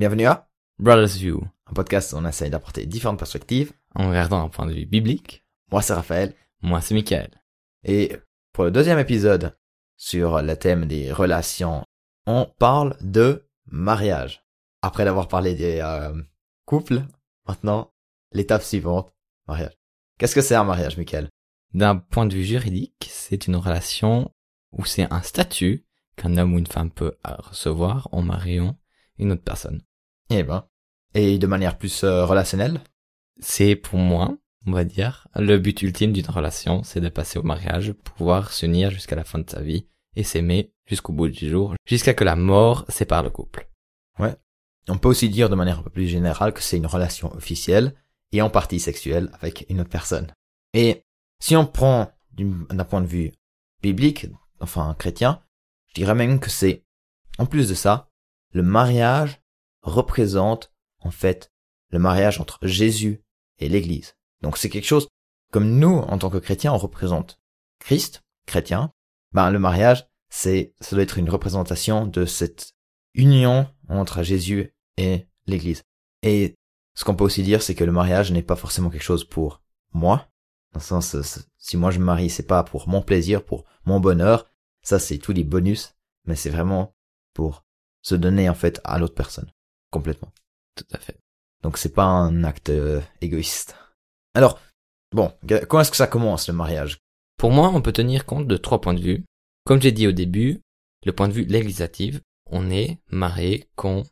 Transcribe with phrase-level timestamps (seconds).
[0.00, 3.74] Bienvenue à Brothers View, un podcast où on essaye d'apporter différentes perspectives.
[3.94, 5.44] en regardant un point de vue biblique.
[5.70, 7.30] Moi c'est Raphaël Moi, c'est Michael.
[7.84, 8.16] et
[8.54, 9.54] pour le deuxième épisode
[9.98, 11.84] sur le thème des relations,
[12.26, 14.42] on parle de mariage.
[14.80, 16.14] Après d'avoir parlé des euh,
[16.64, 17.02] couples,
[17.46, 17.92] maintenant
[18.32, 19.12] l'étape suivante,
[19.48, 19.76] mariage.
[20.16, 21.28] Qu'est-ce que c'est un mariage, Michael?
[21.74, 24.32] D'un point de vue juridique, c'est une relation
[24.72, 25.84] où c'est un statut
[26.16, 28.78] qu'un homme ou une femme peut recevoir en mariant
[29.18, 29.82] une autre personne.
[30.30, 30.64] Eh ben,
[31.14, 32.80] et de manière plus euh, relationnelle?
[33.40, 37.42] C'est pour moi, on va dire, le but ultime d'une relation, c'est de passer au
[37.42, 41.74] mariage, pouvoir s'unir jusqu'à la fin de sa vie et s'aimer jusqu'au bout du jour,
[41.86, 43.66] jusqu'à que la mort sépare le couple.
[44.88, 47.94] On peut aussi dire de manière un peu plus générale que c'est une relation officielle
[48.32, 50.32] et en partie sexuelle avec une autre personne.
[50.74, 51.04] Et
[51.40, 53.32] si on prend d'un point de vue
[53.82, 54.26] biblique,
[54.58, 55.42] enfin chrétien,
[55.88, 56.84] je dirais même que c'est,
[57.38, 58.08] en plus de ça,
[58.52, 59.39] le mariage
[59.82, 61.52] représente en fait
[61.90, 63.24] le mariage entre Jésus
[63.58, 64.16] et l'Église.
[64.42, 65.08] Donc c'est quelque chose
[65.52, 67.40] comme nous, en tant que chrétiens, on représente
[67.80, 68.92] Christ, chrétien.
[69.32, 72.72] Ben le mariage, c'est ça doit être une représentation de cette
[73.14, 75.82] union entre Jésus et l'Église.
[76.22, 76.54] Et
[76.94, 79.62] ce qu'on peut aussi dire, c'est que le mariage n'est pas forcément quelque chose pour
[79.92, 80.28] moi.
[80.72, 81.22] Dans le sens, euh,
[81.58, 84.46] si moi je me marie, c'est pas pour mon plaisir, pour mon bonheur.
[84.82, 86.94] Ça, c'est tous les bonus, mais c'est vraiment
[87.34, 87.64] pour
[88.02, 89.50] se donner en fait à l'autre personne,
[89.90, 90.32] complètement.
[90.76, 91.18] Tout à fait.
[91.62, 93.76] Donc c'est pas un acte euh, égoïste.
[94.34, 94.60] Alors,
[95.12, 95.32] bon,
[95.68, 96.98] comment est-ce que ça commence le mariage?
[97.36, 99.24] Pour moi, on peut tenir compte de trois points de vue.
[99.64, 100.60] Comme j'ai dit au début,
[101.04, 104.04] le point de vue législatif, on est marié quand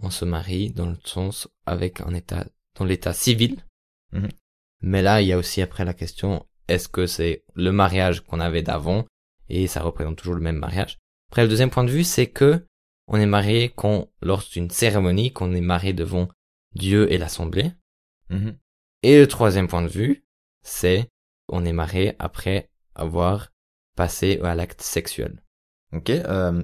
[0.00, 2.46] on se marie dans le sens avec un état,
[2.78, 3.64] dans l'état civil.
[4.12, 4.28] Mhm.
[4.82, 8.40] Mais là, il y a aussi après la question, est-ce que c'est le mariage qu'on
[8.40, 9.06] avait d'avant
[9.48, 10.98] et ça représente toujours le même mariage?
[11.30, 12.64] Après, le deuxième point de vue, c'est que
[13.06, 16.28] on est marié quand, lors d'une cérémonie, qu'on est marié devant
[16.74, 17.72] Dieu et l'assemblée.
[18.30, 18.56] Mhm.
[19.02, 20.24] Et le troisième point de vue,
[20.62, 21.08] c'est
[21.48, 23.52] on est marié après avoir
[23.96, 25.42] passé à l'acte sexuel.
[25.92, 26.10] Ok.
[26.10, 26.62] Euh,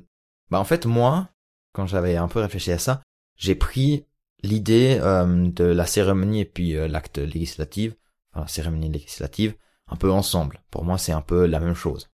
[0.50, 1.28] bah en fait moi,
[1.72, 3.02] quand j'avais un peu réfléchi à ça,
[3.36, 4.06] j'ai pris
[4.42, 7.94] l'idée euh, de la cérémonie et puis euh, l'acte législatif,
[8.32, 9.54] enfin la cérémonie législative,
[9.86, 10.62] un peu ensemble.
[10.70, 12.10] Pour moi, c'est un peu la même chose.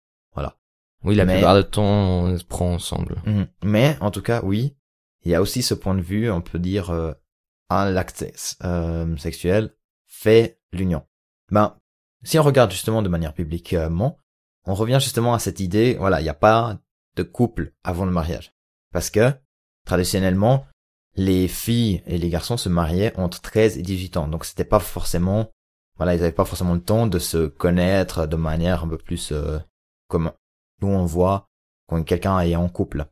[1.05, 3.23] Oui, la Mais- plupart du temps, on se prend ensemble.
[3.27, 3.47] Mhm.
[3.65, 4.77] Mais en tout cas, oui,
[5.25, 7.13] il y a aussi ce point de vue, on peut dire, euh,
[7.71, 8.25] un l'acte
[8.65, 9.75] euh, sexuel
[10.07, 11.05] fait l'union.
[11.51, 11.77] Ben,
[12.23, 14.19] si on regarde justement de manière bibliquement,
[14.67, 16.79] on revient justement à cette idée, voilà, il n'y a pas
[17.17, 18.53] de couple avant le mariage.
[18.93, 19.33] Parce que,
[19.87, 20.67] traditionnellement,
[21.17, 24.29] les filles et les garçons se mariaient entre 13 et 18 ans.
[24.29, 25.51] Donc c'était pas forcément,
[25.97, 29.33] voilà, ils n'avaient pas forcément le temps de se connaître de manière un peu plus
[29.33, 29.59] euh,
[30.09, 30.33] comme
[30.83, 31.49] nous on voit
[31.87, 33.07] quand quelqu'un est en couple.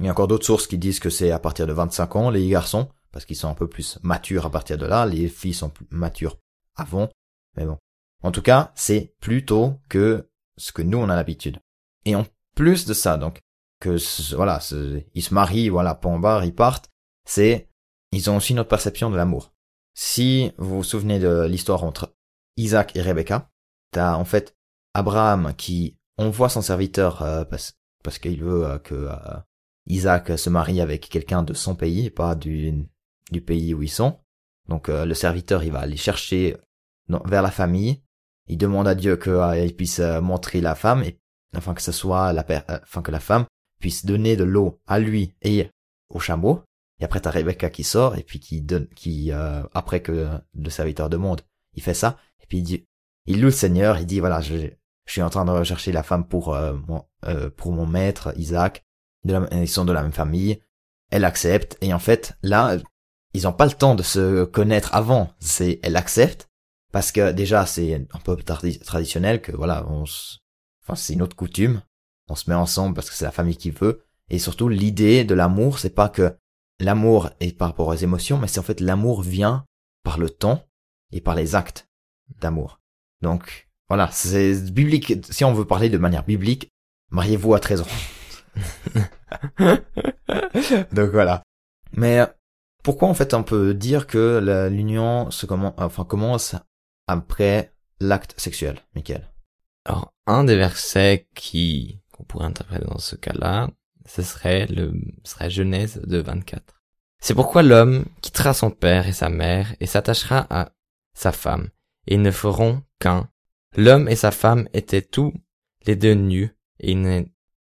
[0.00, 2.30] Il y a encore d'autres sources qui disent que c'est à partir de 25 ans,
[2.30, 5.54] les garçons, parce qu'ils sont un peu plus matures à partir de là, les filles
[5.54, 6.38] sont plus matures
[6.74, 7.08] avant,
[7.56, 7.78] mais bon.
[8.22, 11.60] En tout cas, c'est plus tôt que ce que nous on a l'habitude.
[12.04, 12.26] Et en
[12.56, 13.40] plus de ça, donc,
[13.80, 13.96] que
[14.34, 14.60] voilà,
[15.14, 16.90] ils se marient, voilà, point barre, ils partent,
[17.24, 17.68] c'est,
[18.12, 19.52] ils ont aussi notre perception de l'amour.
[19.94, 22.14] Si vous vous souvenez de l'histoire entre
[22.56, 23.50] Isaac et Rebecca,
[23.92, 24.56] t'as en fait
[24.94, 29.38] Abraham qui envoie son serviteur euh, parce, parce qu'il veut euh, que euh,
[29.86, 32.86] Isaac se marie avec quelqu'un de son pays, et pas du,
[33.30, 34.18] du pays où ils sont.
[34.68, 36.56] Donc euh, le serviteur, il va aller chercher
[37.08, 38.02] vers la famille.
[38.46, 41.18] Il demande à Dieu qu'il puisse euh, montrer la femme, et
[41.54, 43.46] afin que ce soit la, afin que la femme
[43.80, 45.68] puisse donner de l'eau à lui et
[46.08, 46.62] au chameau.
[47.00, 51.10] Et après, t'as Rebecca qui sort et puis qui donne, qui après que le serviteur
[51.10, 51.42] demande,
[51.74, 52.84] il fait ça et puis il dit,
[53.26, 54.70] il loue le Seigneur, il dit voilà, je,
[55.06, 58.32] je suis en train de rechercher la femme pour euh, mon euh, pour mon maître
[58.36, 58.84] Isaac.
[59.24, 60.60] De la- ils sont de la même famille.
[61.10, 62.76] Elle accepte et en fait là,
[63.32, 65.30] ils ont pas le temps de se connaître avant.
[65.40, 66.48] C'est elle accepte
[66.92, 71.82] parce que déjà c'est un peu traditionnel que voilà, on enfin c'est une autre coutume.
[72.28, 74.02] On se met ensemble parce que c'est la famille qui veut.
[74.30, 76.34] Et surtout l'idée de l'amour, c'est pas que
[76.80, 79.66] l'amour est par rapport aux émotions, mais c'est en fait l'amour vient
[80.02, 80.64] par le temps
[81.12, 81.88] et par les actes
[82.40, 82.80] d'amour.
[83.20, 85.14] Donc voilà, c'est biblique.
[85.30, 86.70] Si on veut parler de manière biblique,
[87.10, 87.86] mariez-vous à 13 ans.
[90.92, 91.42] Donc voilà.
[91.92, 92.20] Mais
[92.82, 96.54] pourquoi en fait on peut dire que l'union se commence, enfin commence
[97.06, 99.30] après l'acte sexuel, Michael?
[99.84, 103.68] Alors, un des versets qui, qu'on pourrait interpréter dans ce cas-là,
[104.06, 104.94] ce serait le,
[105.24, 106.80] serait Genèse de 24.
[107.20, 110.72] C'est pourquoi l'homme quittera son père et sa mère et s'attachera à
[111.14, 111.68] sa femme,
[112.06, 113.28] et ils ne feront qu'un.
[113.76, 115.32] L'homme et sa femme étaient tous
[115.86, 116.50] les deux nus,
[116.80, 117.24] et, ils ne-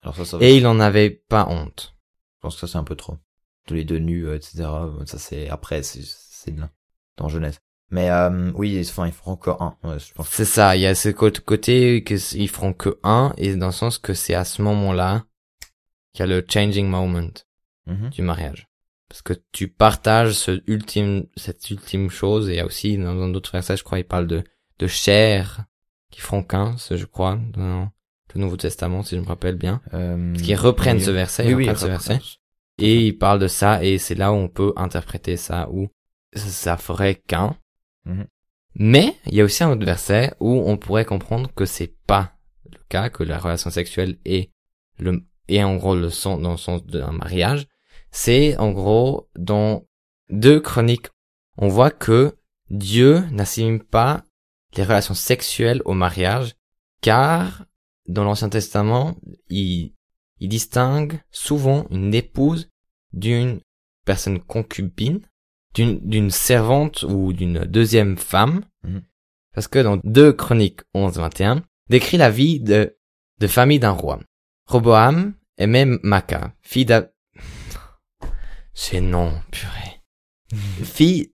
[0.03, 0.45] Alors ça, ça va.
[0.45, 1.95] et il n'en avait pas honte.
[2.37, 3.19] Je pense que ça c'est un peu trop.
[3.67, 4.69] tous les deux nus, euh, etc.
[5.07, 6.71] Ça c'est après, c'est de là,
[7.17, 7.59] dans Genèse.
[7.91, 9.77] Mais euh, oui, enfin ils feront que un.
[9.85, 9.97] Ouais.
[10.25, 13.55] C'est ça, il y a ce cô- côté que s- ils feront que un, et
[13.57, 15.25] dans le sens que c'est à ce moment-là
[16.15, 17.31] qu'il y a le changing moment
[17.87, 18.11] Mhm.
[18.11, 18.69] du mariage.
[19.09, 23.15] Parce que tu partages ce ultime, cette ultime chose, et il y a aussi, dans
[23.15, 24.45] dans d'autres versets, je crois, il parle de,
[24.79, 25.65] de chair
[26.11, 27.91] qui feront qu'un, ce, je crois, dans
[28.35, 29.81] le Nouveau Testament, si je me rappelle bien.
[29.95, 31.03] Euh, Parce qu'ils reprennent oui.
[31.05, 32.21] ce verset, Oui, ils oui, reprennent ce verset,
[32.79, 35.89] et ils parlent de ça, et c'est là où on peut interpréter ça, où
[36.35, 37.57] ça- ferait qu'un.
[38.05, 38.27] Mhm.
[38.77, 42.33] Mais, il y a aussi un autre verset où on pourrait comprendre que c'est pas
[42.71, 44.51] le cas, que la relation sexuelle est
[44.99, 47.67] le, est en gros le sens, dans le sens d'un mariage.
[48.13, 49.85] C'est, en gros, dans
[50.31, 51.09] deux chroniques,
[51.59, 52.37] on voit que
[52.71, 54.23] Dieu n'assimile pas
[54.77, 56.55] les relations sexuelles au mariage,
[57.01, 57.65] car
[58.09, 59.17] dans l'Ancien Testament,
[59.49, 59.95] il,
[60.39, 62.71] il distingue souvent une épouse
[63.13, 63.61] d'une
[64.05, 65.21] personne concubine,
[65.75, 69.03] d'une, d'une servante ou d'une deuxième femme, Mhm.
[69.55, 72.97] parce que dans 2 Chroniques 11-21, décrit la vie de,
[73.39, 74.19] de famille d'un roi.
[74.67, 77.11] Roboam aimait Maca, fille d'A...
[78.73, 80.01] C'est non, purée.
[80.85, 81.33] fille,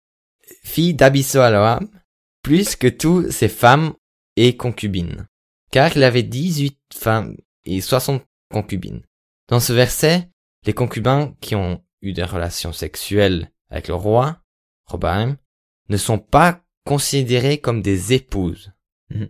[0.65, 1.89] fille d'Abisaloam,
[2.47, 3.93] plus que tous ses femmes
[4.37, 5.27] et concubines.
[5.73, 8.23] Car il avait 18 femmes et 60
[8.53, 9.03] concubines.
[9.49, 10.31] Dans ce verset,
[10.65, 14.39] les concubins qui ont eu des relations sexuelles avec le roi,
[14.87, 15.37] Roboam,
[15.89, 18.71] ne sont pas considérés comme des épouses.
[19.11, 19.29] Mhm.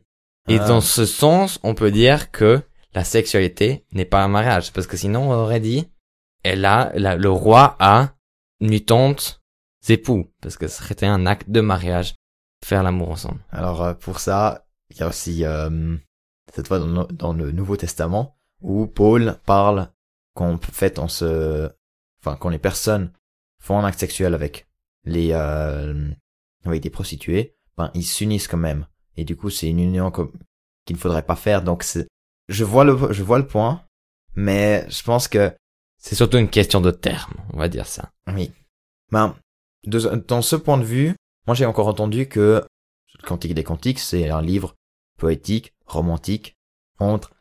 [0.50, 0.69] Et Ah.
[0.69, 2.60] dans ce sens, on peut dire que
[2.92, 5.88] la sexualité n'est pas un mariage, parce que sinon on aurait dit,
[6.42, 8.14] elle a, la- le roi a
[8.60, 9.40] mutantes
[9.88, 12.14] époux, parce que ce serait un acte de mariage,
[12.64, 13.41] faire l'amour ensemble.
[13.50, 15.97] Alors euh, pour ça, il y a aussi euh,
[16.55, 19.88] cette fois dans, le- dans le Nouveau Testament où Paul parle
[20.35, 21.70] qu'en fait on se,
[22.20, 23.12] enfin quand les personnes
[23.62, 24.67] font un acte sexuel avec
[25.05, 26.11] les euh,
[26.64, 28.87] avec des prostituées, ben ils s'unissent quand même.
[29.17, 31.62] Et du coup c'est une union qu'il ne faudrait pas faire.
[31.62, 32.08] Donc c'est,
[32.49, 33.85] je vois le je vois le point,
[34.35, 35.53] mais je pense que
[35.99, 38.11] C'est surtout une question de terme, on va dire ça.
[38.35, 38.50] oui.
[39.12, 39.37] Ben,
[39.85, 41.14] de, dans ce point de vue,
[41.46, 42.64] moi j'ai encore entendu que
[43.19, 44.76] le Cantique des Cantiques, c'est un livre
[45.19, 46.56] poétique, romantique,
[46.98, 47.32] entre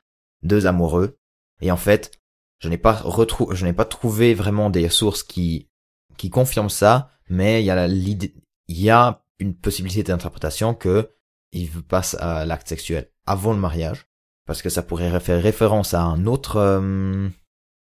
[0.44, 1.18] deux amoureux.
[1.62, 2.12] Et en fait,
[2.60, 5.69] je n'ai pas retrou je n'ai pas trouvé vraiment des sources qui,
[6.18, 8.34] qui confirment ça, mais il y a l'idée,
[8.68, 11.12] il y a une possibilité d'interprétation que
[11.52, 14.07] il passe à l'acte sexuel avant le mariage,
[14.46, 17.30] parce que ça pourrait faire référence à un autre, euh,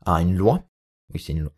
[0.05, 0.65] à une loi.
[1.12, 1.50] Oui, c'est une,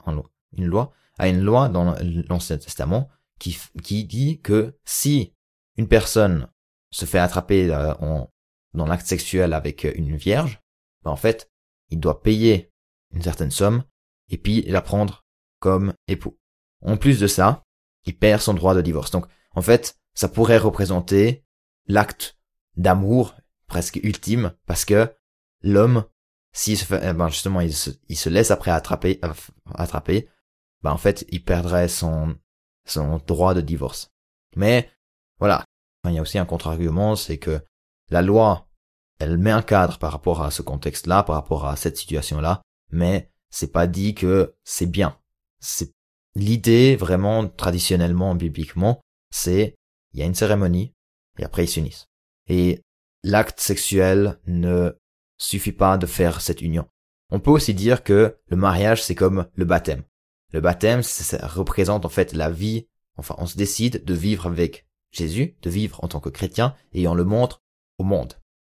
[0.56, 1.94] une loi, à une loi dans
[2.28, 3.08] l'Ancien Testament
[3.40, 5.34] qui, dit que si
[5.76, 6.48] une personne
[6.90, 8.30] se fait attraper euh, en,
[8.74, 10.60] dans l'acte sexuel avec une vierge,
[11.02, 11.50] ben en fait,
[11.88, 12.72] il doit payer
[13.12, 13.82] une certaine somme
[14.28, 15.24] et puis la prendre
[15.58, 16.38] comme époux.
[16.82, 17.64] En plus de ça,
[18.04, 19.10] il perd son droit de divorce.
[19.10, 21.44] Donc, en fait, ça pourrait représenter
[21.86, 22.38] l'acte
[22.76, 23.34] d'amour
[23.66, 25.12] presque ultime parce que
[25.62, 26.04] l'homme,
[26.52, 29.32] s'il se fait, eh ben justement, il se, il se laisse après attraper, euh,
[29.74, 30.28] attraper,
[30.82, 32.36] ben en fait, il perdrait son,
[32.86, 34.10] son droit de divorce.
[34.56, 34.90] Mais,
[35.38, 35.64] voilà.
[36.06, 37.60] Il y a aussi un contre-argument, c'est que
[38.08, 38.68] la loi,
[39.18, 43.30] elle met un cadre par rapport à ce contexte-là, par rapport à cette situation-là, mais
[43.50, 45.18] c'est pas dit que c'est bien.
[45.60, 45.92] C'est
[46.34, 49.00] l'idée vraiment traditionnellement, bibliquement,
[49.30, 49.74] c'est
[50.12, 50.92] il y a une cérémonie
[51.38, 52.06] et après ils s'unissent.
[52.48, 52.82] Et
[53.22, 54.96] l'acte sexuel ne
[55.38, 56.88] suffit pas de faire cette union.
[57.30, 60.02] On peut aussi dire que le mariage c'est comme le baptême.
[60.52, 62.86] Le baptême ça représente en fait la vie.
[63.16, 67.06] Enfin, on se décide de vivre avec Jésus, de vivre en tant que chrétien et
[67.08, 67.62] on le montre
[67.98, 68.34] au monde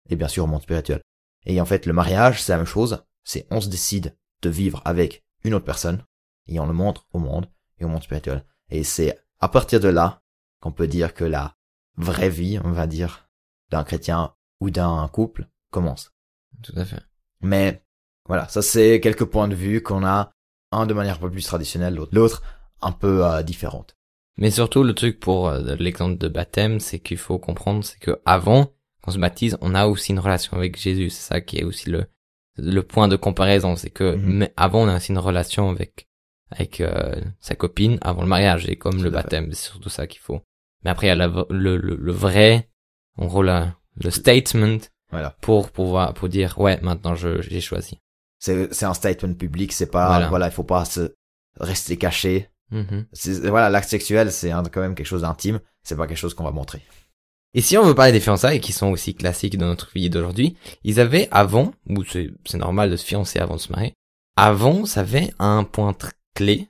[0.09, 1.01] et bien sûr au monde spirituel.
[1.45, 3.03] Et en fait, le mariage, c'est la même chose.
[3.23, 6.03] C'est on se décide de vivre avec une autre personne
[6.47, 7.47] et on le montre au monde
[7.79, 8.45] et au monde spirituel.
[8.69, 10.21] Et c'est à partir de là
[10.59, 11.55] qu'on peut dire que la
[11.97, 13.29] vraie vie, on va dire,
[13.69, 16.11] d'un chrétien ou d'un couple commence.
[16.61, 17.01] Tout à fait.
[17.41, 17.83] Mais
[18.25, 20.31] voilà, ça c'est quelques points de vue qu'on a,
[20.73, 22.43] un de manière un peu plus traditionnelle, l'autre- l'autre
[22.81, 23.95] un peu euh, différente.
[24.37, 28.19] Mais surtout, le truc pour euh, l'exemple de baptême, c'est qu'il faut comprendre, c'est que
[28.25, 31.09] avant qu'on se baptise, on a aussi une relation avec Jésus.
[31.11, 32.05] C'est ça qui est aussi le
[32.57, 34.33] le point de comparaison, c'est que Mhm.
[34.39, 36.07] mais avant on a aussi une relation avec
[36.51, 40.21] avec euh, sa copine avant le mariage, et comme le baptême, c'est surtout ça qu'il
[40.21, 40.41] faut.
[40.83, 42.69] Mais après, il y a la le, le, le vrai,
[43.17, 44.77] en gros, la- le statement
[45.11, 45.31] Voilà.
[45.41, 47.99] pour pouvoir pour dire ouais, maintenant je j'ai choisi.
[48.45, 50.27] C'est c'est un statement public, c'est pas Voilà.
[50.29, 51.15] voilà, il faut pas se
[51.59, 52.49] rester caché.
[52.71, 53.05] Mhm.
[53.13, 56.43] C'est- Voilà, l'acte sexuel, c'est quand même quelque chose d'intime, c'est pas quelque chose qu'on
[56.43, 56.81] va montrer.
[57.53, 60.57] Et si on veut parler des fiançailles qui sont aussi classiques dans notre vie d'aujourd'hui,
[60.83, 63.93] ils avaient avant, ou c'est c'est normal de se fiancer avant de se marier,
[64.35, 65.95] avant, ça avait un point
[66.35, 66.67] clé,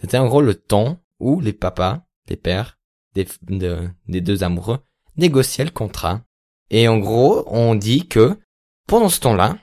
[0.00, 2.76] C'était en gros le temps où les papas, les pères
[3.14, 4.80] des, de- des deux amoureux
[5.16, 6.20] négociaient le contrat.
[6.70, 8.36] Et en gros, on dit que
[8.88, 9.56] pendant ce temps-là,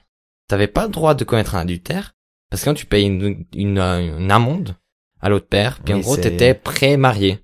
[0.51, 2.13] t'avais pas le droit de commettre un adultère
[2.49, 4.75] parce que quand tu payes une, une, une amende
[5.21, 7.39] à l'autre père, puis en gros t'étais pré-marié.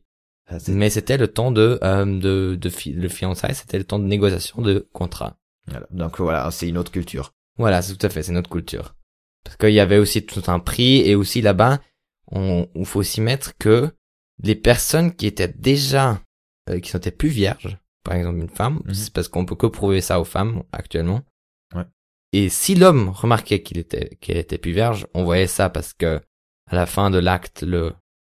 [0.49, 3.99] Ah, Mais c'était le temps de euh, de de fi- le fiançailles, c'était le temps
[3.99, 5.37] de négociation de contrat.
[5.67, 5.85] voilà.
[5.91, 7.33] Donc voilà, c'est une autre culture.
[7.57, 8.95] Voilà, c'est tout à fait, c'est notre culture.
[9.43, 11.79] Parce qu'il y avait aussi tout un prix et aussi là-bas,
[12.31, 13.89] on, il faut aussi mettre que
[14.43, 16.21] les personnes qui étaient déjà,
[16.69, 18.93] euh, qui n'étaient plus vierges, par exemple une femme, Mhm.
[18.93, 21.21] c'est parce qu'on peut que prouver ça aux femmes actuellement.
[22.33, 26.21] Et si l'homme remarquait qu'il était, qu'elle était plus vierge, on voyait ça parce que
[26.69, 27.93] à la fin de l'acte, le,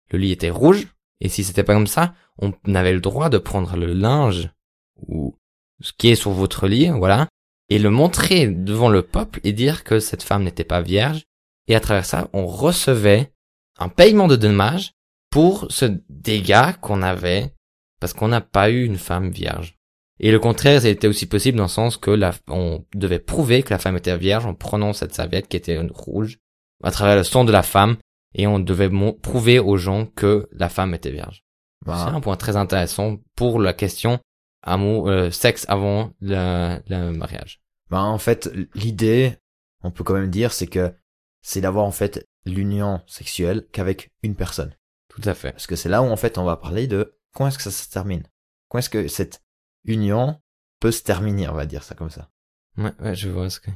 [0.10, 0.88] le lit était rouge.
[1.22, 4.50] Et si c'était pas comme ça, on avait le droit de prendre le linge
[4.98, 5.38] ou
[5.82, 7.28] ce qui est sur votre lit, voilà,
[7.70, 11.24] et le montrer devant le peuple et dire que cette femme n'était pas vierge.
[11.68, 13.34] Et à travers ça, on recevait
[13.80, 14.94] un paiement de dommages
[15.30, 17.54] pour ce dégât qu'on avait
[18.00, 19.76] parce qu'on n'a pas eu une femme vierge.
[20.26, 23.72] Et le contraire, c'était aussi possible dans le sens que la, on devait prouver que
[23.72, 26.40] la femme était vierge en prenant cette serviette qui était rouge
[26.82, 27.98] à travers le sang de la femme
[28.34, 28.90] et on devait
[29.22, 31.44] prouver aux gens que la femme était vierge.
[31.86, 34.22] Bah, C'est un point très intéressant pour la question
[34.62, 37.62] amour, euh, sexe avant le, le mariage.
[37.90, 39.36] bah, en fait, l'idée,
[39.84, 40.94] on peut quand même dire, c'est que
[41.42, 44.74] c'est d'avoir en fait l'union sexuelle qu'avec une personne.
[45.10, 45.52] Tout à fait.
[45.52, 47.72] Parce que c'est là où en fait on va parler de comment est-ce que ça
[47.72, 48.24] se termine?
[48.70, 49.43] Comment est-ce que cette
[49.86, 50.40] union
[50.80, 52.30] peut se terminer, on va dire ça comme ça.
[52.78, 53.70] Ouais, ouais, je vois ce que.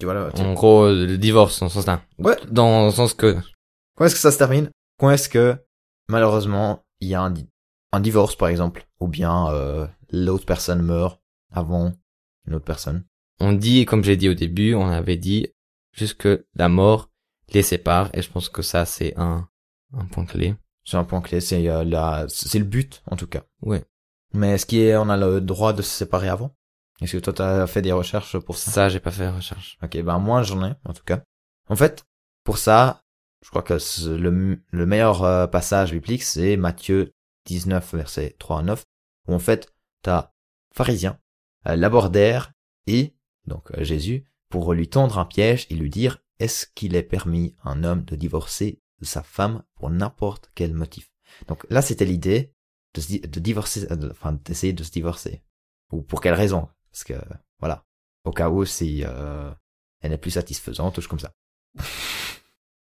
[0.00, 2.02] Tu vois là, tu- En gros, le divorce dans ce sens-là.
[2.18, 2.36] Ouais.
[2.50, 3.36] Dans le sens que.
[3.96, 4.70] Comment est-ce que ça se termine?
[4.98, 5.56] Comment est-ce que
[6.08, 7.34] malheureusement il y a un,
[7.92, 11.20] un divorce par exemple, ou bien euh, l'autre personne meurt
[11.52, 11.92] avant
[12.46, 13.04] une autre personne?
[13.40, 15.48] On dit, comme j'ai dit au début, on avait dit
[15.92, 17.08] juste que la mort
[17.52, 19.48] les sépare, et je pense que ça, c'est un,
[19.94, 20.54] un point clé.
[20.84, 23.42] C'est un point clé, c'est euh, la, c'est le but en tout cas.
[23.62, 23.84] Ouais.
[24.34, 26.54] Mais est-ce qu'il y a- le droit de se séparer avant?
[27.00, 28.70] Est-ce que toi t'as fait des recherches pour ça?
[28.70, 29.78] Ça, j'ai pas fait la recherche.
[29.82, 31.22] Ok, ben moi j'en ai en tout cas.
[31.68, 32.04] En fait,
[32.44, 33.02] pour ça,
[33.44, 33.74] je crois que
[34.08, 37.12] le, le meilleur euh, passage biblique c'est Matthieu
[37.46, 38.84] 19 verset 3 à 9
[39.28, 40.32] où en fait t'as
[40.74, 41.18] pharisien
[41.68, 42.52] euh, l'abordèrent
[42.86, 43.14] et
[43.46, 47.54] donc euh, Jésus pour lui tendre un piège et lui dire est-ce qu'il est permis
[47.62, 51.10] à un homme de divorcer de sa femme pour n'importe quel motif?
[51.46, 52.52] Donc là c'était l'idée
[52.98, 55.42] de, divorcer, euh, enfin d'essayer de se divorcer.
[55.92, 56.68] Ou pour quelle raison?
[56.90, 57.14] Parce que
[57.60, 57.84] voilà,
[58.24, 59.50] au cas où si euh,
[60.00, 61.32] elle n'est plus satisfaisante, ou comme ça.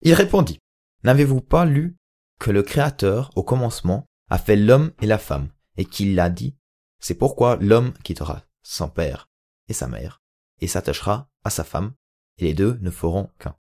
[0.02, 0.60] Il répondit,
[1.04, 1.98] N'avez-vous pas lu
[2.40, 6.56] que le Créateur, au commencement, a fait l'homme et la femme, et qu'il l'a dit,
[7.00, 9.30] c'est pourquoi l'homme quittera son père
[9.68, 10.22] et sa mère,
[10.62, 11.94] et s'attachera à sa femme,
[12.38, 13.56] et les deux ne feront qu'un.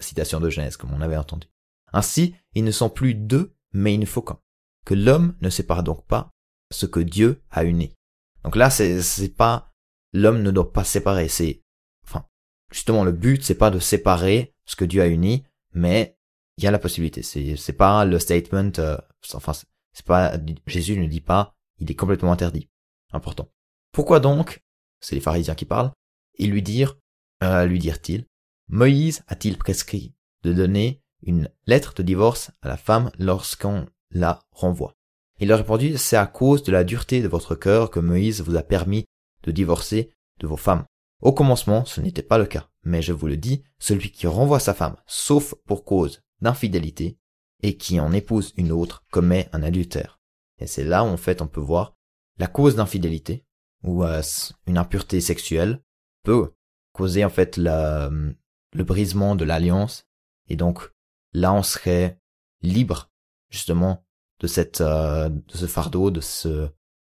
[0.00, 1.46] Citation de Genèse, comme on avait entendu.
[1.92, 4.40] Ainsi, ils ne sont plus deux, mais il ne faut qu'un.
[4.84, 6.30] Que l'homme ne sépare donc pas
[6.70, 7.94] ce que Dieu a uni.
[8.42, 9.72] Donc là, c'est, pas,
[10.12, 11.62] l'homme ne doit pas séparer, c'est,
[12.06, 12.26] enfin,
[12.70, 16.18] justement, le but, c'est pas de séparer ce que Dieu a uni, mais
[16.58, 17.22] il y a la possibilité.
[17.22, 18.98] C'est, pas le statement, euh,
[19.32, 19.66] enfin, c'est-
[20.04, 20.36] pas,
[20.66, 22.68] Jésus ne dit pas, il est complètement interdit.
[23.12, 23.48] Important.
[23.92, 24.62] Pourquoi donc,
[25.00, 25.92] c'est les pharisiens qui parlent,
[26.38, 26.98] ils lui dirent,
[27.42, 28.26] euh, lui dirent-ils,
[28.68, 34.94] Moïse a-t-il prescrit de donner une lettre de divorce à la femme lorsqu'on la renvoie?
[35.40, 38.56] Il leur répondit, c'est à cause de la dureté de votre cœur que Moïse vous
[38.56, 39.04] a permis
[39.42, 40.84] de divorcer de vos femmes.
[41.20, 44.60] Au commencement, ce n'était pas le cas, mais je vous le dis, celui qui renvoie
[44.60, 47.18] sa femme, sauf pour cause d'infidélité,
[47.62, 50.20] et qui en épouse une autre, commet un adultère.
[50.58, 51.96] Et c'est là en fait on peut voir
[52.38, 53.44] la cause d'infidélité,
[53.82, 54.22] ou euh,
[54.66, 55.82] une impureté sexuelle,
[56.24, 56.52] peut
[56.92, 58.36] causer en fait le
[58.74, 60.06] brisement de l'alliance,
[60.48, 60.90] et donc
[61.32, 62.20] là on serait
[62.60, 63.10] libre
[63.50, 64.03] justement
[64.40, 66.68] de cette euh, de ce fardeau, de ce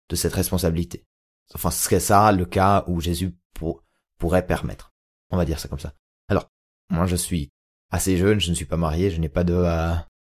[0.09, 1.05] de cette responsabilité.
[1.53, 3.83] Enfin, ce serait ça le cas où Jésus pour-
[4.17, 4.93] pourrait permettre.
[5.31, 5.93] On va dire ça comme ça.
[6.27, 6.49] Alors,
[6.89, 7.51] moi je suis
[7.91, 9.93] assez jeune, je ne suis pas marié, je n'ai pas de euh,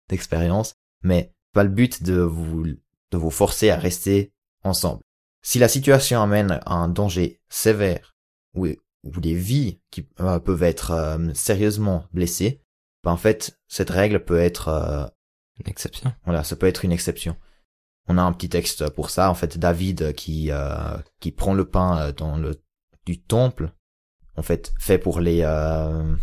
[0.10, 4.32] d'expérience, mais pas le but de vous de vous forcer à rester
[4.64, 5.02] ensemble.
[5.44, 8.16] Si la situation amène à un danger sévère
[8.56, 8.68] ou
[9.04, 12.62] ou des vies qui euh, peuvent être euh, sérieusement blessées,
[13.04, 15.06] ben en fait cette règle peut être euh,
[15.60, 16.14] Une exception.
[16.26, 17.38] voilà, ça peut être une exception.
[18.08, 19.30] On a un petit texte pour ça.
[19.30, 22.62] En fait, David qui euh, qui prend le pain euh, dans le
[23.06, 23.72] du temple,
[24.36, 26.16] en fait, fait pour les euh,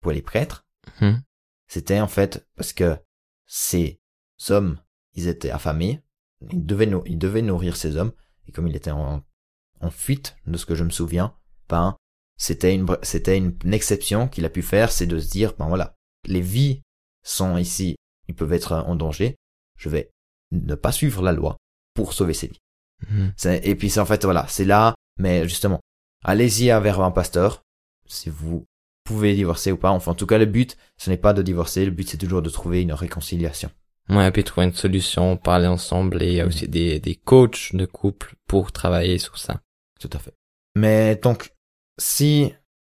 [0.00, 0.66] pour les prêtres.
[1.00, 1.22] Mhm.
[1.68, 2.98] C'était en fait parce que
[3.46, 4.00] ces
[4.48, 4.80] hommes,
[5.14, 6.02] ils étaient affamés,
[6.50, 8.12] ils devaient ils devaient nourrir ces hommes
[8.46, 9.22] et comme il était en
[9.80, 11.34] en fuite de ce que je me souviens,
[11.68, 11.96] ben
[12.36, 15.68] c'était une c'était une, une exception qu'il a pu faire, c'est de se dire ben
[15.68, 16.82] voilà, les vies
[17.22, 17.96] sont ici
[18.30, 19.36] ils peuvent être en danger,
[19.76, 20.10] je vais
[20.52, 21.56] ne pas suivre la loi
[21.94, 22.60] pour sauver ces vies.
[23.08, 23.32] Mhm.
[23.62, 25.80] Et puis c'est en fait voilà, c'est là, mais justement,
[26.24, 27.62] allez-y vers un pasteur
[28.06, 28.66] si vous
[29.04, 29.90] pouvez divorcer ou pas.
[29.90, 32.42] Enfin, en tout cas, le but, ce n'est pas de divorcer, le but c'est toujours
[32.42, 33.70] de trouver une réconciliation.
[34.08, 37.14] Ouais, et puis trouver une solution, parler ensemble, et il y a aussi des, des
[37.14, 39.60] coachs de couple pour travailler sur ça.
[40.00, 40.34] Tout à fait.
[40.74, 41.52] Mais donc,
[41.98, 42.52] si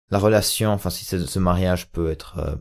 [0.09, 2.55] la relation, enfin si ce, ce mariage peut être euh,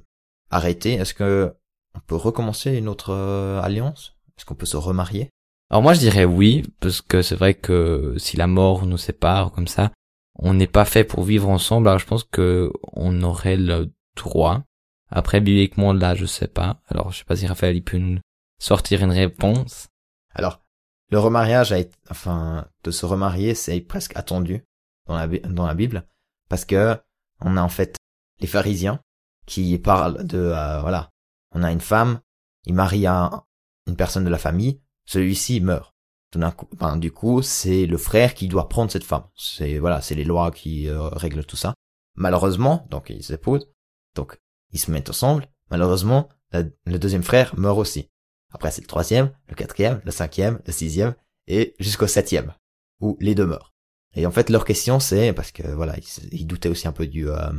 [0.51, 1.55] arrêté, est-ce que
[1.95, 4.17] on peut recommencer une autre euh, alliance?
[4.37, 5.31] Est-ce qu'on peut se remarier?
[5.71, 9.53] Alors moi je dirais oui, parce que c'est vrai que si la mort nous sépare
[9.53, 9.91] comme ça,
[10.39, 14.63] on n'est pas fait pour vivre ensemble, alors je pense que on aurait le droit.
[15.11, 18.19] Après bibliquement là je sais pas, alors je sais pas si Raphaël il peut nous
[18.59, 19.89] sortir une réponse.
[20.35, 20.63] Alors,
[21.11, 24.65] le remariage a été, enfin, de se remarier, c'est presque attendu
[25.07, 26.07] dans la, dans la Bible,
[26.49, 26.97] parce que
[27.41, 27.97] on a en fait
[28.41, 29.01] les pharisiens
[29.47, 31.11] qui parlent de, euh, voilà,
[31.53, 32.21] on a une femme,
[32.67, 33.45] il marie un-
[33.87, 35.95] une personne de la famille, celui-ci meurt.
[36.31, 39.27] Tout d'un coup, ben, du coup, c'est le frère qui doit prendre cette femme.
[39.37, 41.75] C'est voilà, c'est les lois qui euh, règlent tout ça.
[42.15, 43.69] Malheureusement, donc ils s'épousent,
[44.15, 44.39] donc
[44.71, 45.47] ils se mettent ensemble.
[45.71, 48.09] Malheureusement, le deuxième frère meurt aussi.
[48.51, 51.15] Après, c'est le troisième, le quatrième, le cinquième, le sixième,
[51.47, 52.55] et jusqu'au septième,
[53.01, 53.73] où les deux meurent.
[54.15, 57.07] Et en fait, leur question, c'est, parce que voilà, ils, ils doutaient aussi un peu
[57.07, 57.51] du, euh,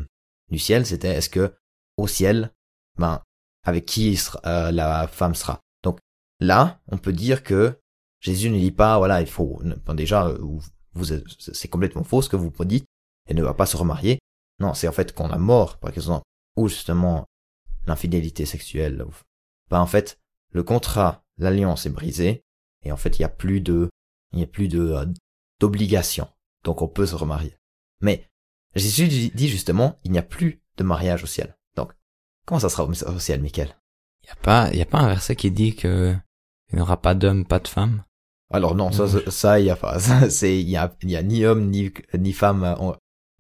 [0.52, 1.56] du ciel, c'était est-ce que
[1.98, 2.54] au ciel,
[3.00, 3.24] ben,
[3.64, 5.60] avec qui euh, la femme sera.
[5.84, 6.00] Donc
[6.40, 7.80] là, on peut dire que
[8.20, 9.62] Jésus ne dit pas, voilà, il faut,
[9.94, 10.38] déjà, euh,
[10.94, 11.06] vous,
[11.38, 12.86] c'est complètement faux ce que vous dites,
[13.28, 14.20] et ne va pas se remarier.
[14.60, 17.26] Non, c'est en fait qu'on a mort, par exemple, ou justement
[17.86, 19.06] l'infidélité sexuelle.
[19.70, 20.20] Ben en fait,
[20.52, 22.44] le contrat, l'alliance est brisée,
[22.84, 23.90] et en fait, il y a plus de,
[24.34, 25.06] il y a plus de euh,
[25.60, 26.28] d'obligation.
[26.64, 27.58] Donc on peut se remarier.
[28.02, 28.30] Mais
[28.76, 31.58] Jésus dit justement, il n'y a plus de mariage au ciel.
[32.46, 33.76] Comment ça sera au ciel, Michael?
[34.26, 36.16] Y a pas, y a pas un verset qui dit que
[36.72, 38.04] il n'y aura pas d'homme, pas de femme?
[38.52, 40.00] Alors non, ça, ça, il y a pas.
[40.30, 42.96] C'est, il y a, il y a ni homme ni ni femme en,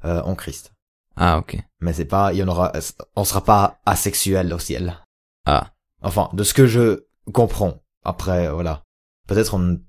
[0.05, 0.73] euh, en Christ.
[1.15, 1.57] Ah ok.
[1.79, 2.71] Mais c'est pas, il y en aura,
[3.15, 4.97] on sera pas asexuel au ciel.
[5.45, 7.81] Ah Enfin, de ce que je comprends.
[8.03, 8.83] Après, voilà.
[9.27, 9.79] Peut-être on,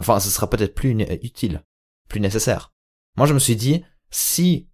[0.00, 0.92] enfin, ce sera peut-être plus
[1.22, 1.62] utile,
[2.08, 2.72] plus nécessaire.
[3.16, 4.68] Moi, je me suis dit, si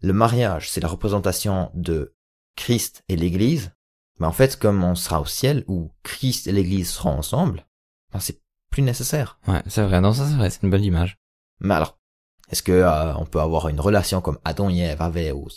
[0.00, 2.14] le mariage, c'est la représentation de
[2.56, 3.72] Christ et l'Église,
[4.20, 7.66] ben en fait, comme on sera au ciel, où Christ et l'Église seront ensemble,
[8.12, 9.38] ben c'est plus nécessaire.
[9.48, 10.00] ouais, c'est vrai.
[10.00, 11.18] Non ça c'est vrai, c'est une bonne image.
[11.60, 11.98] Mais alors,
[12.50, 15.48] est-ce que euh, on peut avoir une relation comme Adam et Ève avaient au,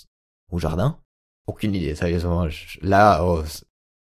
[0.51, 0.99] au jardin?
[1.47, 2.49] Aucune idée, sérieusement.
[2.49, 3.43] Je- là, oh,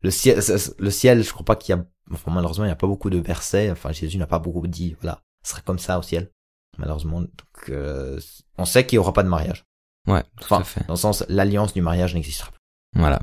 [0.02, 0.40] le ciel,
[0.78, 3.10] le ciel, je crois pas qu'il y a, enfin malheureusement, il n'y a pas beaucoup
[3.10, 3.70] de versets.
[3.70, 6.30] Enfin, Jésus n'a pas beaucoup dit, voilà, ce sera comme ça au ciel.
[6.78, 8.20] Malheureusement, donc euh,
[8.58, 9.64] on sait qu'il y aura pas de mariage.
[10.06, 10.86] Ouais, tout Enfin, à fait.
[10.86, 12.55] dans le sens, l'alliance du mariage n'existera plus.
[12.96, 13.20] Voilà.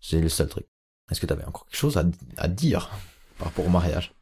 [0.00, 0.66] C'est le seul truc.
[1.10, 2.04] Est-ce que tu avais encore quelque chose à,
[2.36, 2.90] à dire
[3.38, 4.14] par rapport au mariage?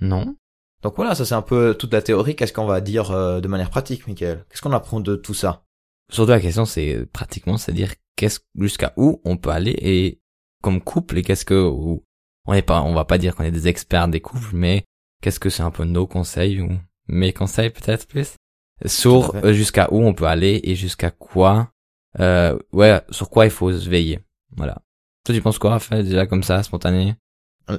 [0.00, 0.36] Non.
[0.82, 2.36] Donc voilà, ça c'est un peu toute la théorie.
[2.36, 4.44] Qu'est-ce qu'on va dire euh, de manière pratique, Michael?
[4.48, 5.64] Qu'est-ce qu'on apprend de tout ça?
[6.12, 10.20] Surtout la question c'est euh, pratiquement c'est dire qu'est-ce jusqu'à où on peut aller et
[10.62, 12.04] comme couple et qu'est-ce que où-
[12.46, 14.84] on n'est pas on va pas dire qu'on est des experts des couples mais
[15.20, 16.70] qu'est-ce que c'est un peu nos conseils ou
[17.08, 18.36] mes conseils peut-être plus?
[18.84, 21.72] Sur euh, jusqu'à où on peut aller et jusqu'à quoi
[22.20, 24.20] euh, ouais sur quoi il faut se veiller
[24.54, 24.82] voilà
[25.24, 27.16] toi tu penses quoi Raphaël déjà comme ça spontané?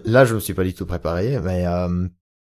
[0.04, 2.08] Là, je me suis pas du tout préparé, mais euh,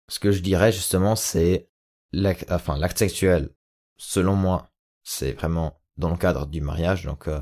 [0.09, 1.68] ce que je dirais justement, c'est
[2.12, 3.50] l'acte, enfin l'acte sexuel.
[3.96, 4.70] Selon moi,
[5.03, 7.40] c'est vraiment dans le cadre du mariage, donc euh,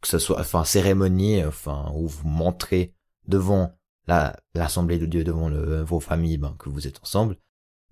[0.00, 2.94] que ce soit, enfin cérémonie, enfin où vous montrez
[3.28, 3.72] devant
[4.08, 7.36] la l'assemblée de Dieu, devant le, vos familles, ben, que vous êtes ensemble.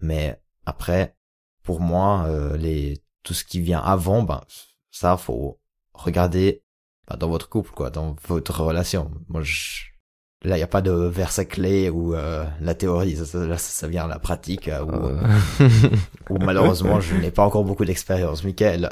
[0.00, 1.16] Mais après,
[1.62, 4.42] pour moi, euh, les tout ce qui vient avant, ben
[4.90, 5.60] ça faut
[5.92, 6.64] regarder
[7.08, 9.10] ben, dans votre couple, quoi, dans votre relation.
[9.28, 9.86] Moi, je,
[10.44, 14.04] Là, il n'y a pas de verset clé ou euh, la théorie, ça, ça, vient
[14.04, 15.18] à la pratique, euh, où, Euh,
[16.30, 18.44] où malheureusement je n'ai pas encore beaucoup d'expérience.
[18.44, 18.90] Michael,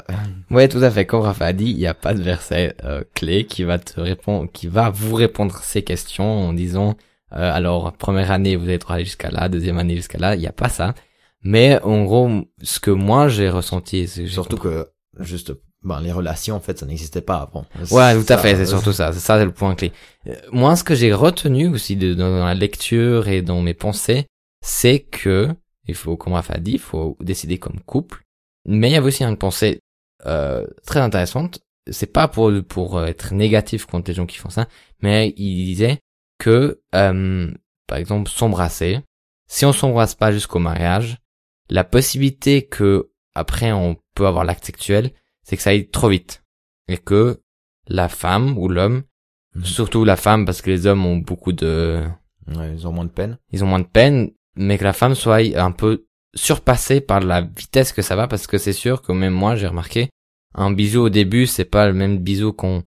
[0.49, 1.05] Ouais, tout à fait.
[1.05, 4.01] Comme Raphaël a dit, il n'y a pas de verset euh, clé qui va te
[4.01, 6.95] répondre, qui va vous répondre ces questions en disant
[7.33, 10.35] euh, alors première année vous allez aller jusqu'à là, deuxième année jusqu'à là.
[10.35, 10.95] Il n'y a pas ça.
[11.43, 12.29] Mais en gros,
[12.63, 14.87] ce que moi j'ai ressenti, surtout que
[15.19, 15.53] juste
[15.85, 17.65] ben, les relations en fait ça n'existait pas avant.
[17.91, 19.13] Ouais, tout à fait, c'est euh, surtout ça.
[19.13, 19.91] C'est ça, c'est le point clé.
[20.27, 24.25] Euh, Moi, ce que j'ai retenu aussi de, dans la lecture et dans mes pensées,
[24.63, 25.49] c'est que
[25.87, 28.23] il faut, comme Raphaël a dit, il faut décider comme couple.
[28.67, 29.79] Mais il y avait aussi une pensée
[30.25, 31.59] euh, très intéressante.
[31.91, 34.67] C'est pas pour pour être négatif contre les gens qui font ça,
[35.01, 35.99] mais il disait
[36.39, 37.51] que, euh,
[37.87, 39.01] par exemple, s'embrasser.
[39.47, 41.19] Si on s'embrasse pas jusqu'au mariage,
[41.69, 45.11] la possibilité que après on peut avoir l'acte sexuel,
[45.45, 46.43] c'est que ça aille trop vite
[46.89, 47.39] et que
[47.87, 49.03] la femme ou l'homme,
[49.55, 49.63] Mhm.
[49.63, 52.03] surtout la femme parce que les hommes ont beaucoup de
[52.55, 53.37] Ouais, ils ont moins de peine.
[53.53, 56.05] ils ont moins de peine, mais que la femme soit un peu
[56.35, 59.67] surpassée par la vitesse que ça va, parce que c'est sûr que même moi, j'ai
[59.67, 60.09] remarqué,
[60.53, 62.83] un bisou au début, c'est pas le même bisou qu'on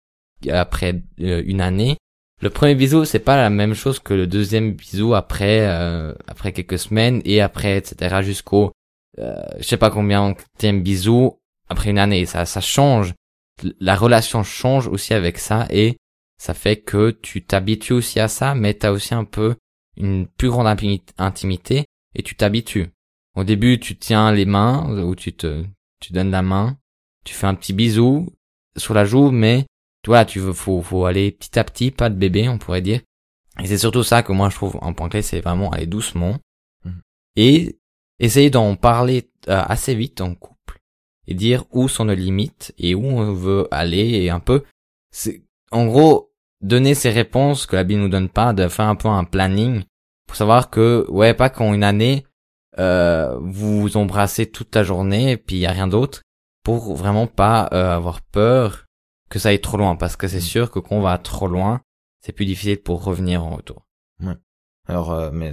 [0.51, 1.97] après euh, une année.
[2.43, 6.53] Le premier bisou, c'est pas la même chose que le deuxième bisou après euh, après
[6.53, 8.73] quelques semaines et après etc jusqu'au
[9.19, 11.39] euh, je sais pas combien de bisou
[11.69, 12.27] après une année.
[12.27, 13.15] Ça ça change.
[13.81, 15.97] La relation change aussi avec ça et
[16.39, 19.57] ça fait que tu t'habitues aussi à ça, mais t'as aussi un peu
[19.97, 20.67] une plus grande
[21.19, 22.91] intimité et tu t'habitues.
[23.35, 25.65] Au début, tu tiens les mains ou tu te
[26.01, 26.77] tu donnes la main,
[27.25, 28.29] tu fais un petit bisou
[28.77, 29.65] sur la joue, mais
[30.03, 32.83] tu vois, tu veux faut faut aller petit à petit, pas de bébé, on pourrait
[32.83, 33.01] dire.
[33.63, 36.37] Et c'est surtout ça que moi je trouve un point clé, c'est vraiment aller doucement
[36.85, 37.01] Mhm.
[37.37, 37.79] et
[38.19, 40.56] essayer d'en parler euh, assez vite en couple
[41.29, 44.63] et dire où sont nos limites et où on veut aller et un peu
[45.11, 48.95] c'est en gros donner ces réponses que la Bible nous donne pas de faire un
[48.97, 49.83] peu un planning
[50.27, 52.25] pour savoir que ouais pas qu'en une année
[52.79, 56.23] euh, vous vous embrassez toute la journée et puis il y a rien d'autre
[56.63, 58.85] pour vraiment pas euh, avoir peur
[59.31, 60.41] que ça aille trop loin parce que c'est Mm.
[60.41, 61.81] sûr que quand on va trop loin
[62.21, 63.87] c'est plus difficile pour revenir en retour
[64.89, 65.51] Alors, euh, mais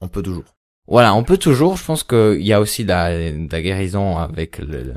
[0.00, 0.44] on peut toujours.
[0.86, 1.76] voilà, on peut toujours.
[1.76, 4.94] Je pense qu'il y a aussi la, la guérison avec le,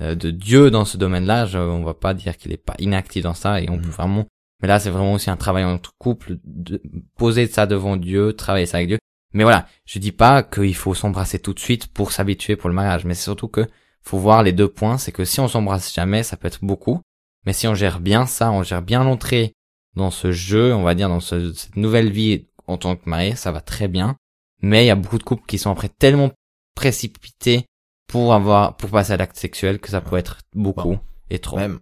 [0.00, 1.46] de Dieu dans ce domaine-là.
[1.46, 3.92] Je- On va pas dire qu'il est pas inactif dans ça et on peut Mhm.
[3.92, 4.24] vraiment.
[4.62, 6.80] Mais là, c'est vraiment aussi un travail entre couple, de
[7.16, 8.98] poser ça devant Dieu, travailler ça avec Dieu.
[9.34, 12.74] Mais voilà, je dis pas qu'il faut s'embrasser tout de suite pour s'habituer pour le
[12.74, 13.66] mariage, mais c'est surtout que
[14.02, 14.98] faut voir les deux points.
[14.98, 17.00] C'est que si on s'embrasse jamais, ça peut être beaucoup.
[17.46, 19.52] Mais si on gère bien ça, on gère bien l'entrée
[19.96, 23.34] dans ce jeu, on va dire dans ce- cette nouvelle vie en tant que marié,
[23.36, 24.16] ça va très bien
[24.60, 26.32] mais il y a beaucoup de couples qui sont après tellement
[26.74, 27.66] précipités
[28.08, 31.00] pour avoir pour passer à l'acte sexuel que ça peut être beaucoup Bon.
[31.30, 31.56] et trop.
[31.56, 31.78] Même,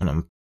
[0.00, 0.14] on a-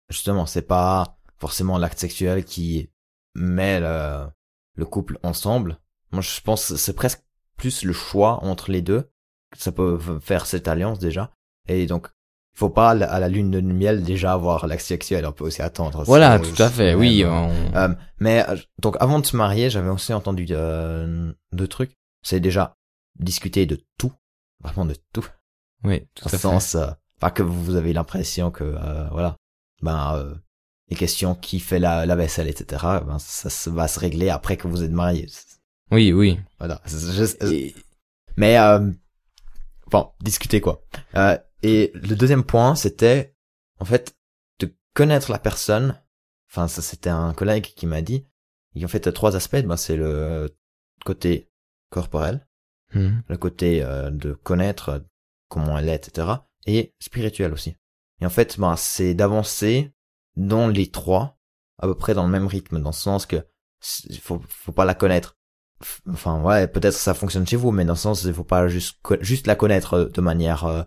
[0.10, 2.90] justement, c'est pas forcément l'acte sexuel qui
[3.36, 4.28] met le,
[4.76, 5.78] le couple ensemble.
[6.12, 7.22] Moi, je pense que c'est presque
[7.58, 9.10] plus le choix entre les deux.
[9.56, 11.32] Ça peut faire cette alliance déjà.
[11.68, 12.08] Et donc,
[12.56, 15.26] faut pas à la lune de miel déjà avoir l'acte sexuel.
[15.26, 16.04] On peut aussi attendre.
[16.04, 16.96] Voilà, tout à fait.
[16.96, 21.68] Oui, on- Euh, mais euh, donc avant de se marier, j'avais aussi entendu euh, deux
[21.68, 21.94] trucs.
[22.24, 22.74] C'est déjà
[23.20, 24.12] discuter de tout,
[24.62, 25.26] vraiment de tout.
[25.84, 26.38] oui, tout à fait.
[26.38, 26.88] sens, euh,
[27.20, 29.36] pas que vous avez l'impression que euh, voilà,
[29.82, 30.36] ben euh,
[30.90, 32.82] les questions qui fait la, la vaisselle, etc.
[33.06, 35.28] Ben ça, se va se régler après que vous êtes mariés.
[35.92, 36.40] Oui, oui.
[36.60, 36.82] Voilà.
[36.86, 37.76] Juste- Et-
[38.38, 38.92] mais euh,
[39.92, 40.82] bon, discuter quoi.
[41.16, 43.36] Euh, et le deuxième point, c'était
[43.80, 44.16] en fait
[44.60, 46.00] de connaître la personne.
[46.50, 48.26] Enfin, ça c'était un collègue qui m'a dit.
[48.76, 49.58] Et en fait, il y a trois aspects.
[49.66, 50.56] Ben, c'est le
[51.04, 51.50] côté
[51.90, 52.46] corporel,
[52.94, 53.24] Mhm.
[53.28, 55.04] le côté euh, de connaître
[55.50, 56.28] comment elle est, etc.
[56.66, 57.76] Et spirituel aussi.
[58.22, 59.92] Et en fait, ben, c'est d'avancer
[60.36, 61.38] dans les trois,
[61.80, 63.46] à peu près dans le même rythme, dans le sens que
[64.22, 65.38] faut, faut pas la connaître.
[66.10, 68.98] Enfin, ouais, peut-être ça fonctionne chez vous, mais dans le sens, il faut pas juste,
[69.22, 70.84] juste la connaître euh, de manière euh,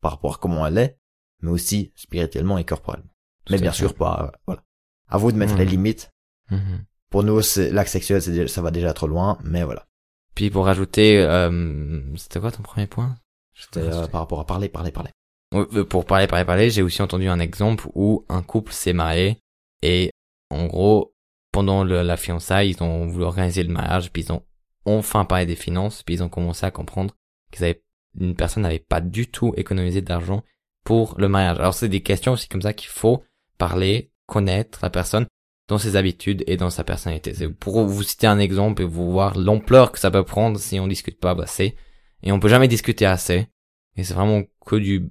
[0.00, 0.98] par rapport à comment elle est,
[1.42, 3.10] mais aussi spirituellement et corporellement.
[3.44, 4.62] Tout Mais bien sûr pas, euh, voilà.
[5.08, 5.58] À vous de mettre Mhm.
[5.58, 6.12] les limites.
[6.50, 6.84] Mhm.
[7.10, 7.40] Pour nous,
[7.72, 9.86] l'acte sexuel, ça va déjà trop loin, mais voilà.
[10.38, 13.16] Puis pour rajouter, euh, c'était quoi ton premier point?
[13.56, 15.10] C'était euh, par rapport à parler, parler, parler.
[15.52, 19.40] Euh, Pour parler, parler, parler, j'ai aussi entendu un exemple où un couple s'est marié
[19.82, 20.12] et
[20.50, 21.12] en gros,
[21.50, 24.44] pendant le- la fiançailles, ils ont voulu organiser le mariage, puis ils ont
[24.84, 27.16] enfin parlé des finances, puis ils ont commencé à comprendre
[27.50, 27.82] qu'ils avaient,
[28.20, 30.44] une personne n'avait pas du tout économisé d'argent
[30.84, 31.58] pour le mariage.
[31.58, 33.24] Alors c'est des questions aussi comme ça qu'il faut
[33.58, 35.26] parler, connaître la personne
[35.68, 37.34] dans ses habitudes et dans sa personnalité.
[37.34, 40.80] C'est pour vous citer un exemple et vous voir l'ampleur que ça peut prendre si
[40.80, 41.76] on discute pas assez.
[42.22, 43.46] Et on peut jamais discuter assez.
[43.96, 45.10] Et c'est vraiment que du,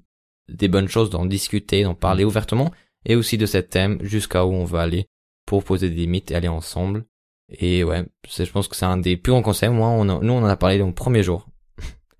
[0.49, 2.71] des bonnes choses d'en discuter, d'en parler ouvertement
[3.05, 5.07] et aussi de cet thème jusqu'à où on veut aller
[5.45, 7.05] pour poser des limites et aller ensemble.
[7.49, 9.69] Et ouais, je pense que c'est un des plus grands conseils.
[9.69, 11.47] Moi, on a- nous, on en a parlé dans le premier jour.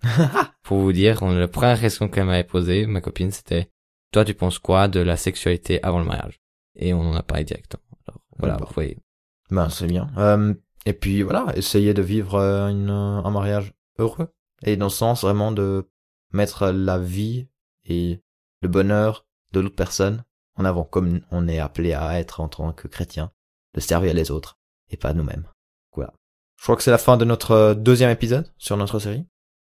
[0.64, 3.70] pour vous dire, on, la première question qu'elle m'avait posée, ma copine, c'était,
[4.14, 6.40] toi, tu penses quoi de la sexualité avant le mariage?
[6.76, 7.84] Et on en a parlé directement.
[8.40, 8.98] Voilà, voyez.
[9.50, 10.10] Ben, c'est bien.
[10.18, 10.54] Euh,
[10.86, 14.34] et puis voilà, essayer de vivre euh, une, un mariage heureux.
[14.64, 15.90] Et dans le sens vraiment de
[16.34, 17.48] mettre la vie
[17.86, 18.22] et
[18.62, 20.24] le bonheur de l'autre personne
[20.56, 23.32] en avant, comme on est appelé à être en tant que chrétien,
[23.76, 24.58] de servir les autres
[24.90, 25.48] et pas nous-mêmes.
[25.94, 26.14] Voilà.
[26.58, 29.26] Je crois que c'est la fin de notre euh, deuxième épisode sur notre série.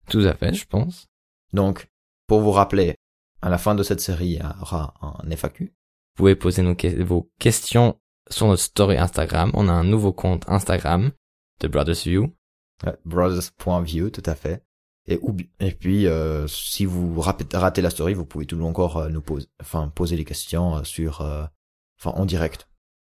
[0.10, 1.08] Tout à fait, je pense.
[1.54, 1.88] Donc,
[2.28, 2.96] pour vous rappeler,
[3.42, 5.66] à la fin de cette série, il y aura un FAQ.
[5.66, 5.72] Vous
[6.16, 9.52] pouvez poser nos que- vos questions sur notre story Instagram.
[9.54, 11.12] On a un nouveau compte Instagram
[11.60, 12.34] de Brothers View.
[12.86, 14.64] Ouais, Brothers.view, tout à fait.
[15.08, 19.48] Et, puis, euh, si vous ratez la story, vous pouvez toujours encore euh, nous poser,
[19.60, 21.46] enfin, poser les questions euh, sur, euh,
[22.00, 22.68] enfin, en direct.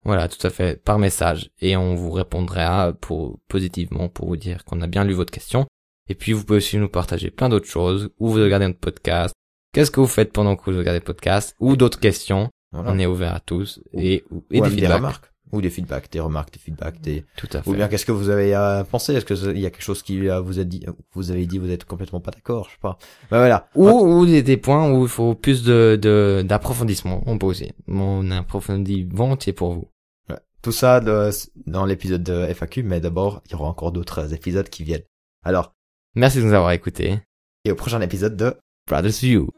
[0.04, 1.50] Voilà, tout à fait, par message.
[1.60, 5.66] Et on vous répondra pour, positivement pour vous dire qu'on a bien lu votre question.
[6.08, 9.34] Et puis, vous pouvez aussi nous partager plein d'autres choses, où vous regardez notre podcast,
[9.74, 12.48] qu'est-ce que vous faites pendant que vous regardez le podcast, ou d'autres questions.
[12.72, 12.90] Voilà.
[12.92, 13.80] On est ouvert à tous.
[13.92, 14.92] Ou- Et, Ou des feedbacks.
[14.96, 15.26] remarques.
[15.52, 17.24] Ou des feedbacks, des remarques, des feedbacks, des...
[17.36, 17.68] Tout à fait.
[17.68, 19.12] Ou bien qu'est-ce que vous avez à penser?
[19.12, 20.82] Est-ce que il y a quelque chose qui euh, vous a dit,
[21.12, 22.96] vous avez dit, vous êtes complètement pas d'accord, je sais pas.
[23.30, 23.68] Ben voilà.
[23.74, 27.22] Ou, ou des, des points où il faut plus de, de, d'approfondissement.
[27.26, 27.70] On peut aussi.
[27.86, 29.90] On approfondit volontiers pour vous.
[30.30, 30.38] Ouais.
[30.62, 31.28] Tout ça de-
[31.66, 35.04] dans l'épisode de FAQ, mais d'abord, il y aura encore d'autres épisodes qui viennent.
[35.44, 35.74] Alors,
[36.14, 37.18] Merci de nous avoir écoutés.
[37.66, 38.54] et au prochain épisode de
[38.88, 39.50] Brothers View.